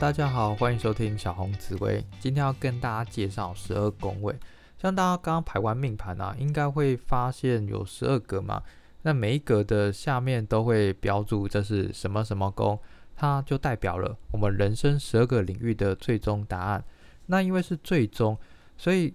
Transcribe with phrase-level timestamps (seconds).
[0.00, 2.04] 大家好，欢迎收听小红紫薇。
[2.20, 4.32] 今天要跟大家介绍十二宫位。
[4.80, 8.62] 像大家刚刚排完命盘啊，应该会发现有十二格嘛。
[9.02, 12.78] 那每一格的下面都会标注这是什么什么宫，
[13.16, 16.84] 它就代表了我们人生十二个领域的最终答案。
[17.26, 18.38] 那因为是最终，
[18.76, 19.12] 所以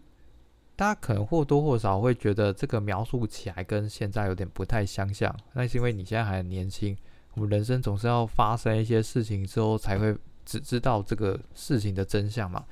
[0.75, 5.33] 大家可能或多或少会觉得这个描述起来跟现在有点不太相像。
[5.53, 6.95] 那是因为你现在还很年轻，
[7.35, 10.13] 我们人生总是要发生一些事情之后才会。
[10.45, 12.63] 只知道这个事情的真相嘛？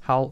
[0.00, 0.30] 好，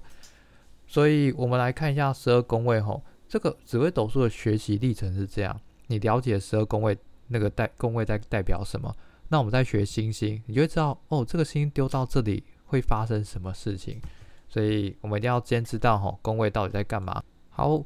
[0.86, 6.94] 所以我们来看一下十二宫位吼，这个紫微斗数的学习历程是这样：你了解十二宫位
[7.28, 8.94] 那个代宫位在代表什么？
[9.28, 13.98] 那我们在学星星，你就会知道哦，这个星丢到这里会发生什么事情。
[14.46, 17.22] 所以我们一定要先知道吼，宫位到底在干嘛。
[17.48, 17.82] 好，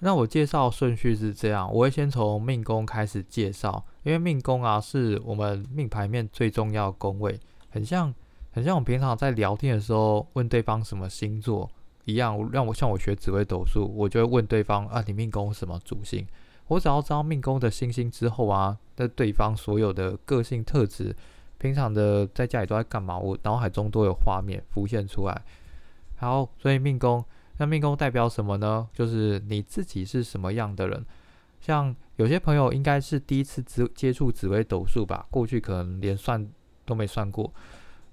[0.00, 7.38] 那我介绍顺序是这样，我会先从命宫开始介绍，因为命宫啊是我们命牌面最重要的宫位，
[7.70, 8.12] 很像。
[8.58, 11.70] 很像我们平常在聊天的时候问对方什么星座
[12.06, 16.26] 一样，让我像我学紫微斗数，我就会问对方啊，你命宫什么主星？
[16.66, 21.14] 我只要知道命宫的星星之后啊，那对方所有的个性特质，
[21.58, 25.42] 平常的在家里都在干嘛，我脑海中都有画面浮现出来。
[26.16, 27.24] 好，所以命宫，
[27.58, 28.88] 那命宫代表什么呢？
[28.92, 31.06] 就是你自己是什么样的人。
[31.60, 36.44] 像有些朋友应该是第一次接接触紫微斗数吧，过去可能连算
[36.84, 37.54] 都没算过。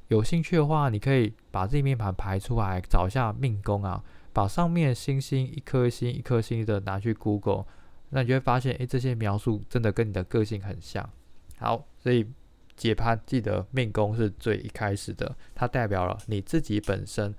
[0.09, 7.65] 有兴趣的话，你可以把自己命盘排出来，找一下命宫啊，把上面星星一颗星一颗星的拿去 Google，
[8.09, 11.09] 那你就会发现，诶，这些描述真的跟你的个性很像。
[11.57, 12.29] 好，所以
[12.75, 17.33] 解盘记得命宫是最一开始的，它代表了你自己本身。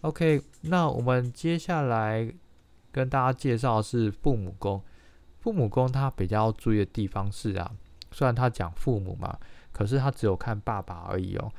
[0.00, 2.32] OK，那我们接下来
[2.90, 4.82] 跟大家介绍是父母宫。
[5.38, 7.70] 父母宫它比较注意的地方是啊，
[8.10, 9.38] 虽然它讲父母嘛。
[9.72, 11.50] 可是他只有看爸爸而已哦，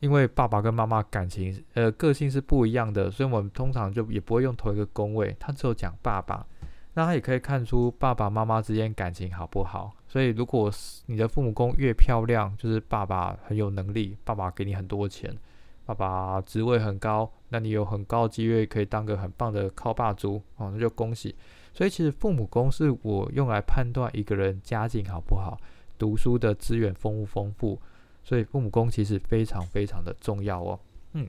[0.00, 5.34] 因为爸爸跟妈妈感情呃个性是不一样的，所以我们通常就也不会用同一个宫位。
[5.38, 6.46] 他只有讲爸爸，
[6.94, 9.92] 那他也可以看出爸爸妈妈之间感情好不好。
[10.06, 10.70] 所以如果
[11.06, 15.36] 你的父母宫越漂亮，就是爸爸很有能力，爸爸给你很多钱，
[15.84, 21.34] 爸爸职位很高，那你有很高机会可以当个很棒的靠爸族哦，那就恭喜。
[21.72, 25.58] 所以其实父母宫是我用来判断一个人家境好不好。
[25.98, 27.80] 读书的资源丰不丰富，
[28.22, 30.80] 所以父母宫其实非常非常的重要哦。
[31.12, 31.28] 嗯，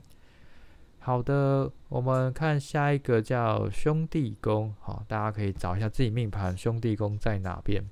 [1.00, 7.83] 好的，我们看下一个叫兄弟宫，好，大家可以找一下自己命盘兄弟宫在哪边。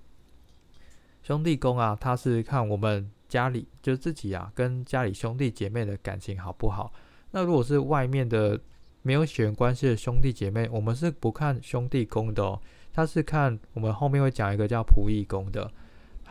[1.24, 6.94] 兄弟宫啊，它是看我们家里就自己啊跟家里兄弟姐妹的感情好不好。
[7.31, 8.59] 那如果是外面的
[9.02, 12.62] 没有血缘关系的兄弟姐妹，我们是不看兄弟宫的哦，
[12.94, 15.72] 他是看我们后面会讲一个叫仆役宫的。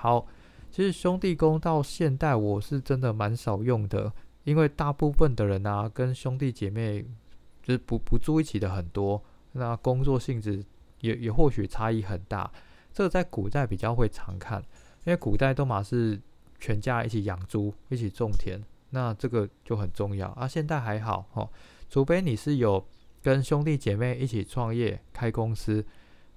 [0.04, 0.26] 好，
[0.70, 7.03] 其实兄弟宫到现代我是真的蛮少用的，因为大部分的人啊，跟兄弟姐妹
[7.62, 10.62] 就是不不住一起的很多，那工作性质
[11.00, 12.53] 也也或许差异很大。
[12.92, 14.60] 这个在古代比较会常看，
[15.04, 16.21] 因为古代都嘛是
[16.60, 18.60] 全家一起养猪，一起种田，
[18.91, 20.47] 那这个就很重要啊。
[20.47, 21.48] 现在还好哦，
[21.88, 22.86] 除非你是有
[23.22, 25.82] 跟兄弟姐妹一起创业开公司。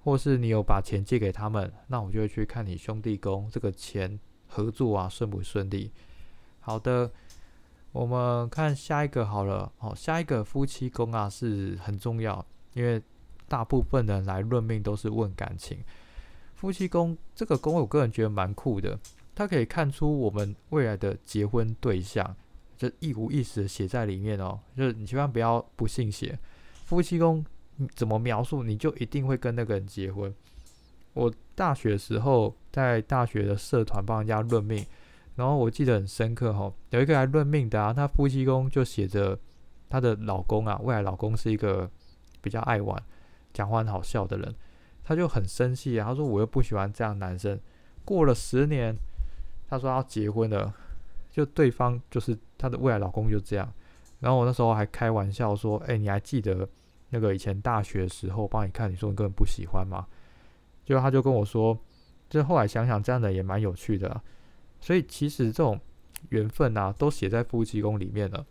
[0.04, 5.92] 或是你有把钱借给他们，那我就会去看你兄弟宫这个钱合作啊顺不顺利。
[6.60, 7.10] 好的，
[7.92, 9.70] 我们看下一个好了。
[9.80, 13.02] 哦，下一个夫妻宫啊是很重要，因为
[13.48, 15.78] 大部分人来论命都是问感情。
[16.54, 18.98] 夫妻宫这个宫，我个人觉得蛮酷的，
[19.34, 22.36] 它可以看出我们未来的结婚对象，
[22.76, 24.58] 就一五一十的写在里面哦。
[24.76, 26.38] 就是你千万不要不信邪，
[26.84, 27.44] 夫妻宫。
[27.94, 30.34] 怎么描述你就一定会跟那个人结婚？
[31.14, 34.84] 我大学时候在大学的社团帮人家论命，
[35.34, 39.36] 然后我记得很深刻哈，有一个来论命的啊，他夫妻宫就写着
[39.88, 41.90] 他的老公啊，未来老公是一个
[42.40, 43.02] 比较爱玩、
[43.52, 44.54] 讲话很好笑的人，
[45.02, 47.58] 他就很生气啊，他说我又不喜欢这样男生。
[48.04, 48.94] 过了十年，
[49.68, 50.72] 他说要结婚了，
[51.32, 53.68] 就对方就是他的未来老公就这样，
[54.20, 56.68] 然后我那时候还开玩笑说，哎，你还记得？
[57.10, 60.06] 那个以前大学的时候帮你看，你说你根本不喜欢嘛？
[60.84, 61.78] 就他就跟我说，
[62.28, 64.20] 就后来想想这样的也蛮有趣的。
[64.80, 65.80] 所以其实这种
[66.28, 68.44] 缘分啊，都写在夫妻宫里面了。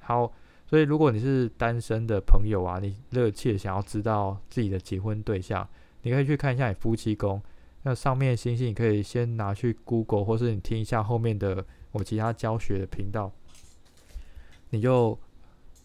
[0.00, 0.32] 好，
[0.66, 5.66] 所以如果你是单身的朋友啊，你热切想要知道自己的结婚对象，
[6.02, 7.42] 你可以去看一下你夫妻宫。
[7.82, 13.32] 那上面星星你可以先拿去 Google，或是你听一下后面的我其他教学的频道，
[14.70, 15.18] 你就。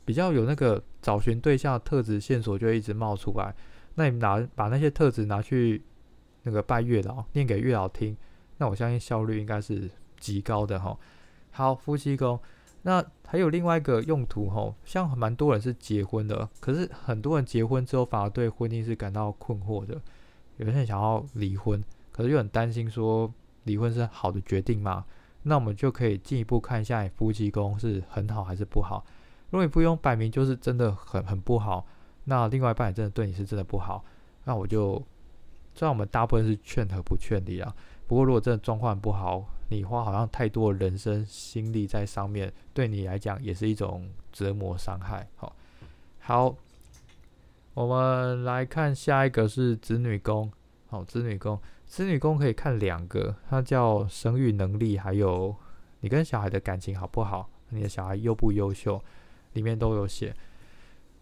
[0.10, 3.54] 比较有那个找寻对象特质线索就会一直冒出来，
[3.94, 5.84] 那你拿把那些特质拿去
[6.42, 8.18] 那个拜月老念给月老听，
[8.58, 9.88] 那我相信效率应该是
[10.20, 10.98] 极高的哈。
[11.52, 12.40] 好，夫妻宫，
[12.82, 20.02] 那还有另外一个用途吼，像蛮多人是结婚的，可是很多人结婚之后反而对婚姻是感到困惑的，
[20.58, 23.32] 有些人想要离婚，可是又很担心说
[23.66, 25.06] 离婚是好的决定吗？
[25.44, 29.06] 那我们就可以进一步看一下夫妻宫是很好还是不好。
[29.52, 31.86] 如果你不用摆明就是真的很很不好，
[32.26, 34.04] 那另外一半也真的对你是真的不好，
[34.44, 35.02] 那我就
[35.74, 37.76] 虽然我们大部分是劝和不劝离啊，
[38.08, 45.28] 不过如果真的状况不好，你花好像太多人生心力在上面，对你来讲也是一种折磨伤害。
[45.36, 45.56] 好，
[46.20, 46.56] 好，
[47.74, 50.52] 我们来看下一个是子女宫。
[50.88, 55.56] 好，子女宫，子女宫可以看两个，它叫生育能力，还有
[56.00, 59.00] 你跟小孩的感情好不好，你的小孩优不优秀。
[59.54, 60.36] 里面都有写，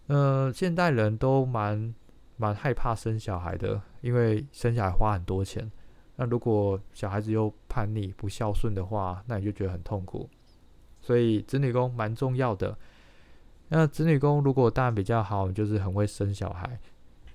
[0.08, 1.94] 呃，现代人都蛮
[2.36, 5.72] 蛮害怕生小孩的，因为生小孩花很多钱。
[6.18, 10.30] 那如果小孩子又叛逆、不孝顺的话，那你就觉得很痛苦。
[11.00, 12.78] 所以子女宫蛮重要的。
[13.70, 16.80] 那子女宫如果当然比较好，就是很会生小孩，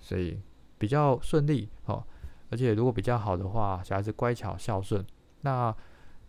[0.00, 0.40] 所以
[0.78, 2.04] 比较顺利哦。
[2.50, 5.04] 而且如果比较好的话，小孩子乖巧孝顺。
[5.40, 5.74] 那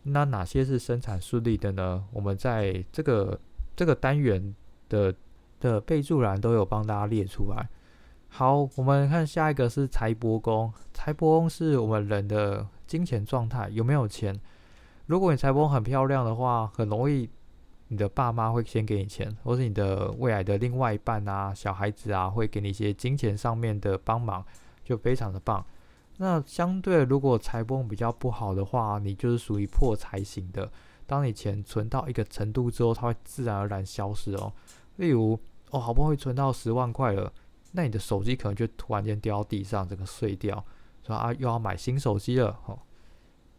[0.04, 2.06] 那哪些是生产顺利的呢？
[2.12, 3.40] 我们在这个。
[3.76, 4.54] 这个单元
[4.90, 5.14] 的
[5.60, 7.70] 的备注栏都有帮大家列出来。
[8.30, 10.74] 好，我们看下一个是财帛宫。
[10.94, 14.40] 财帛宫是我们人的金钱状态，有没有钱？
[15.06, 17.30] 如果你财帛宫很漂亮的话，很容易
[17.90, 24.44] 你的爸妈会先给你钱，或是你的未来的另外一半啊、小孩子啊，会给你一些金钱上面的帮忙，
[24.84, 25.64] 就非常的棒。
[26.18, 30.72] 那相对，如果财帛宫比较不好的话，你就是属于破财型的。
[31.06, 34.52] 当你钱存到一个程度之后，它会自然而然消失哦。
[34.98, 35.40] 例如，
[35.72, 37.32] 哦，好不容易存到十万块了，
[37.72, 40.64] 那你的手机可能就突然间掉到地上，整个碎掉，
[41.06, 42.60] 说啊，又要买新手机了。
[42.66, 42.78] 哦，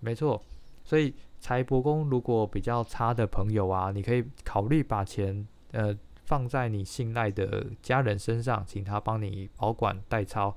[0.01, 0.41] 没错。
[0.85, 10.55] 所以财帛宫如果比较差的朋友啊，你可以考虑把钱呃放在你信赖的家人身上，请他帮你保管代操，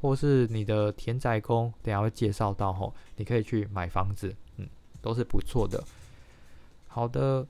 [0.00, 4.66] 或是你的田宅宫，等下会介绍到吼，你可以去买房子，嗯，
[5.02, 5.82] 都是不错的。
[6.96, 7.46] 好的，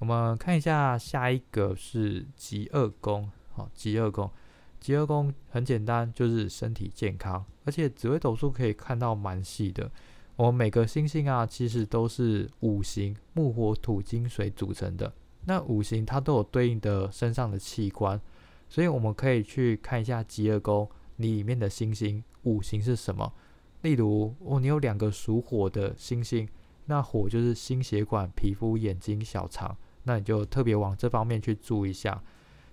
[0.00, 3.26] 我们看一下下一个是极恶宫。
[3.54, 4.30] 好，极恶宫，
[4.78, 9.90] 极恶宫很简单，就是身体健康，而且紫微斗数可以看到蛮细的。
[10.36, 15.10] 我们每个星星啊，其实都是五行木、火、土、金、水组成的。
[15.46, 18.20] 那五行它都有对应的身上的器官，
[18.68, 20.86] 所以我们可以去看一下极恶宫
[21.16, 23.32] 里面的星星五行是什么。
[23.80, 26.46] 例如，哦，你有两个属火的星星。
[26.86, 32.22] 那火就是心血管、皮肤、眼睛、小肠，那你就特别往这方面去注意一下。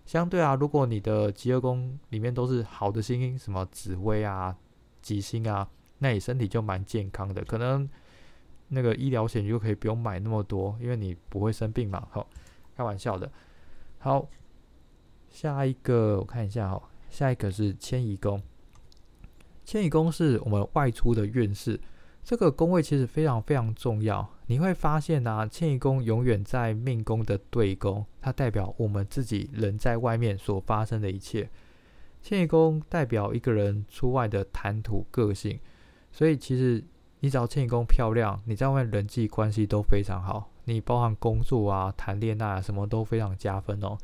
[0.06, 4.56] 相对啊，如果你的极恶宫里面都是好的星星，什么紫微啊、
[5.01, 5.68] 吉星啊，
[6.00, 7.44] 那你身体就蛮健康的。
[7.45, 7.89] 可能
[8.68, 12.07] 那个医疗险就可以不用买那么多，因为你不会生病嘛。
[12.12, 12.27] 好，
[12.75, 13.31] 开玩笑的。
[14.00, 14.27] 好，
[15.30, 18.42] 下一个我看一下哦，下一个是迁移宫。
[19.63, 21.80] 迁移宫是我们外出的运势。
[22.23, 31.49] 这个宫位其实非常非常重要，你会发现呢，迁移宫永远在命宫的对宫，它代表我们自己人在外面所发生的一切。
[32.21, 35.59] 迁移宫代表一个人出外的谈吐个性，
[36.13, 36.81] 所以其实
[37.19, 43.97] 你只要迁移宫漂亮，你在外面人际关系都非常好，你包含工作啊、谈恋爱啊，什么都非常加分哦。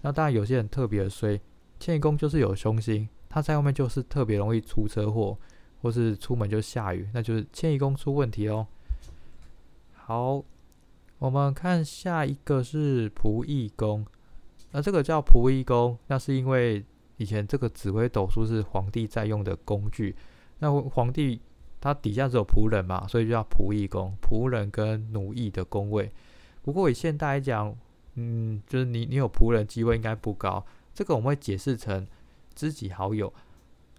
[0.00, 1.40] 那当然有些人特别衰，
[1.78, 5.38] 迁移宫就是有凶星，他在外面就是特别容易出车祸。
[5.82, 8.66] 或是出门就下雨，那就是迁移宫出问题哦。
[9.94, 10.42] 好，
[11.18, 14.04] 我们看下一个是仆役宫，
[14.72, 16.84] 那这个叫仆役宫，那是因为
[17.16, 20.14] 以前这个紫微斗数是皇帝在用的工具，
[20.58, 21.40] 那皇帝
[21.80, 26.10] 他底下只有仆人嘛，所以就叫仆役宫，仆人跟奴役的宫位。
[26.62, 27.74] 不过以现代来讲，
[28.16, 32.06] 嗯，就是你你有仆人机会应该不高，这个我们会解释成
[32.54, 33.32] 知己好友。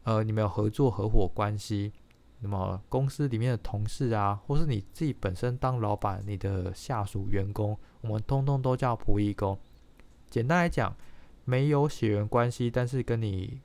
[0.03, 1.91] 呃，你们有合作合伙关系，
[2.39, 9.57] 那么公司里面的同事啊，或是你自己本身当老板，你的下属员工，我们通通都叫仆役工。
[10.29, 10.95] 简单来讲，
[11.45, 13.61] 没有血缘关系，但是跟你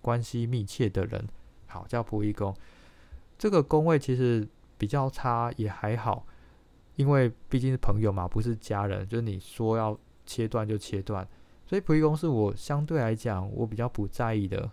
[0.00, 1.26] 关系密切的人，
[1.66, 2.54] 好叫仆役工。
[3.36, 4.46] 这个工位其实
[4.78, 6.24] 比较差，也还好，
[6.94, 11.26] 因为毕竟是朋友嘛，不是家人，就是你说要切断就切断，
[11.66, 14.70] 所以仆役工是我相对来讲我比较不在意的。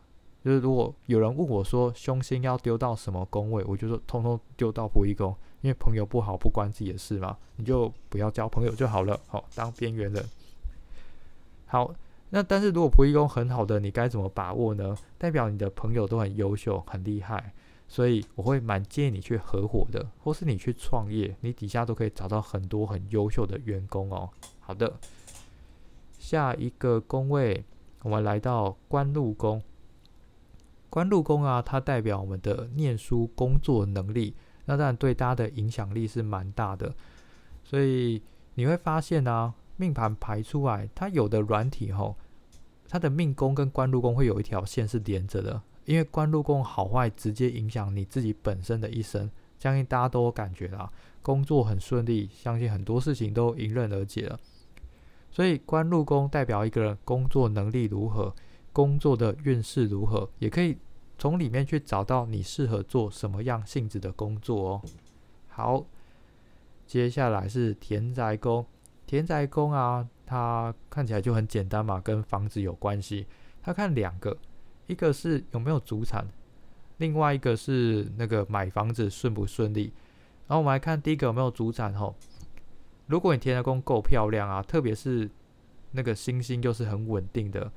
[0.47, 10.23] 就是如果有人问我说凶星要丢到什么宫位，我就说通通丢到仆役宫，因为朋友不好不关自己的事嘛，你就不要交朋友就好了，好当边缘人。
[11.65, 11.93] 好，
[12.29, 14.95] 那但是如果仆役宫很好的，你该怎么把握呢？
[15.17, 17.51] 代表你的朋友都很优秀很厉害，
[17.89, 24.29] 所以我会蛮建议你去合伙的，或是你去创业，你底下都可以找到很多很优秀的员工哦。
[24.61, 24.97] 好的，
[26.17, 27.65] 下一个宫位，
[28.03, 29.61] 我们来到官禄宫。
[30.97, 34.33] 官禄宫啊，它代表我们的念书、工作能力，
[34.65, 36.91] 那当然对大家的影响力是蛮大的。
[37.63, 38.19] 所以
[38.55, 42.15] 你会发现啊，命盘排出来，它有的软体吼，
[42.89, 50.91] 它的命宫跟官禄宫会有一条线是连着的，因为官禄宫好坏直接影响你自己本身的一生，相信大家都有感觉啦。
[51.21, 54.39] 工作很顺利，相信很多事情都迎刃而解了。
[55.29, 58.33] 所以官禄宫代表一个人工作能力如何。
[58.73, 60.77] 工作的运势如何，也可以
[61.17, 64.81] 从里面去找到你适合做什么样性质的工作哦。
[65.47, 65.85] 好，
[66.85, 68.65] 接下来是田宅宫。
[69.05, 73.25] 田宅宫啊，它看起来就很简单嘛，跟房子有关系。
[73.61, 74.37] 它看两个，
[74.85, 76.27] 一个是有没有主产，
[76.97, 79.93] 另外一个是那个买房子顺不顺利。
[80.47, 82.15] 然后我们来看第一个有没有主产吼。
[83.07, 85.29] 如果你田宅宫够漂亮啊，特别是
[85.91, 87.71] 那个星星又是很稳定的。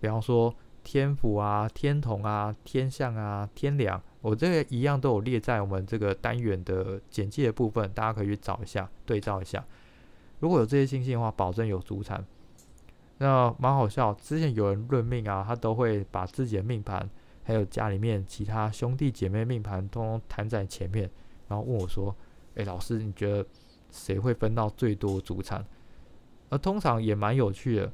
[0.00, 0.54] 比方说
[0.90, 9.62] 天府啊、天同啊、天象啊、天梁，我这个一样都有列在我们这个单元的简介的部分，大家可以去找一下，对照一下。
[10.38, 12.24] 如果有这些星星的话，保证有主产。
[13.18, 17.06] 那蛮好笑，之前有人论命啊，他都会把自己的命盘，
[17.42, 21.10] 还有家里面其他兄弟姐妹命盘，通通摊在前面，
[21.48, 22.16] 然后问我说
[22.56, 23.46] ：“诶，老师，你觉得
[23.90, 25.62] 谁会分到最多主产？”
[26.48, 27.92] 而通常也蛮有趣的。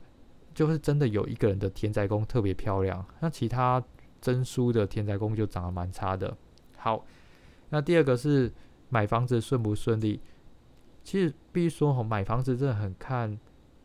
[0.54, 3.82] 就是真的有一个人的田宅宫特别漂亮，那其他
[4.20, 6.34] 真书的田宅宫就长得蛮差的。
[6.76, 7.04] 好，
[7.70, 8.52] 那第二个是
[8.88, 10.20] 买房子顺不顺利？
[11.02, 13.36] 其实必须说，买房子真的很看，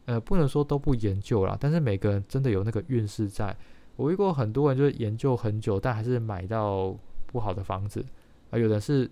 [0.05, 3.53] 呃，不能说都不研究啦，但是每个人真的有那个运势在。
[3.95, 6.95] 我遇过很多人就是研究很久，但还是买到
[7.25, 8.05] 不好的房子
[8.51, 8.57] 啊。
[8.57, 9.09] 有的是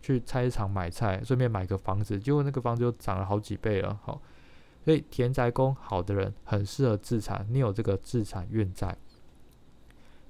[0.00, 3.98] 去菜市场买菜，顺便买个房子，结果那个房子就涨了好几倍了。
[4.04, 4.22] 好。
[4.86, 8.96] 所以田宅宫好的人很适合自产，你有这个自产运在。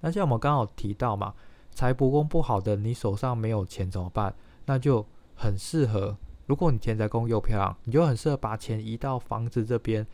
[0.00, 1.34] 那像我们刚好提到嘛，
[1.72, 4.34] 财帛宫不好的，你手上没有钱怎么办？
[4.64, 10.06] 那就很适合，如果你田宅宫又漂亮，你就很适合把钱移到房子这边，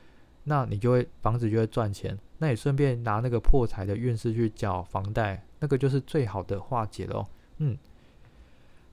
[0.42, 2.18] 那你就会房子就会赚钱。
[2.38, 7.24] 那你顺便拿那个破财的运势去缴房贷，那个就是最好的化解喽。
[7.58, 7.78] 嗯，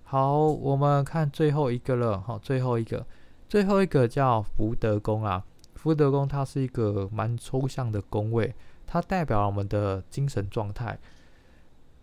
[0.03, 3.03] 好，我们看最后一个了，好，最后一个。
[3.49, 8.53] 最后一个叫福德宫啊，福德宫它是一个蛮抽象的宫位，
[8.85, 10.99] 它代表我们的精神状态。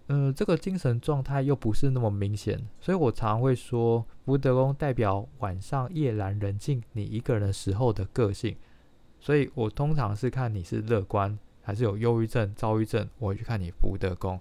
[0.09, 8.57] 嗯，这个精神状态又不是那么明显，所以我常会说福德宫代表晚上夜阑人静，你一个人时候的个性。
[9.21, 14.41] 所以我通常是看你是乐观还是有忧郁症、躁郁症，我会去看你福德宫。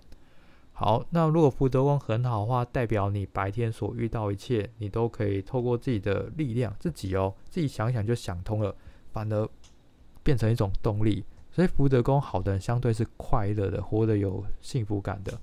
[0.77, 8.75] 好，那如果福德宫很好的话，代表你白天所遇到一切，你都可以透过自己的力量，自己哦，自己想想就想通了，
[9.13, 9.49] 反而
[10.21, 11.23] 变成一种动力。
[11.49, 15.39] 所以福德宫好的人相对是快乐的，活得有幸福感的。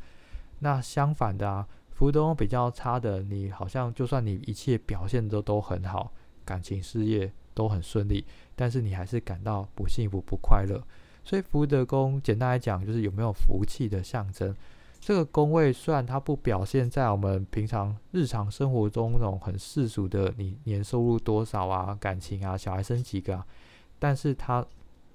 [0.58, 6.12] 那相反的啊，福德宫比较差的，你好像就算你一切表现都都很好，
[6.44, 10.78] 感情事业都很顺利，但是你还是感到不幸福不快乐。
[11.24, 14.54] 所以福德宫简单来讲，就是有没有福气的象征。
[15.02, 23.44] 这个宫位虽然它不表现在我们平常日常生活中那种很世俗的，你年收入多少啊，感情啊，小孩生几个，啊，
[23.98, 24.64] 但是它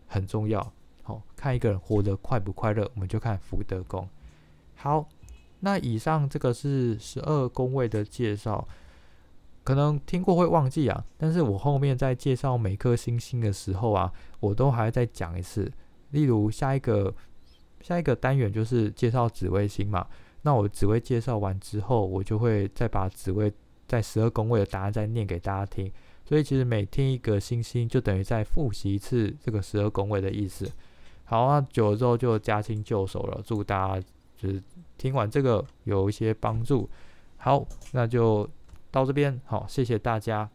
[0.05, 0.73] 很重要。
[1.03, 4.05] 好，看一个人活得快不快乐，我们就看福德宫。
[4.75, 5.07] 好，
[5.61, 8.67] 那以上这个是十二宫位的介绍，
[9.63, 15.71] 可能听过会忘记啊，但是我后面在介绍每颗星星的时候啊，我都还要再讲一次。
[16.09, 17.15] 例如下一个。
[17.87, 20.05] 下一个单元就是介绍紫微星嘛，
[20.41, 23.49] 那我紫微介绍完之后，我就会再把紫微
[23.87, 25.89] 在十二宫位的答案再念给大家听。
[26.25, 30.69] 所以其实每听一个星星，就等于再复习一次这个十二宫位的意思。
[31.23, 33.41] 好，那久了之后就驾轻就熟了。
[33.45, 34.61] 祝大家就是
[34.97, 36.89] 听完这个有一些帮助。
[37.37, 38.45] 好，那就
[38.91, 40.49] 到这边，好，谢谢大家。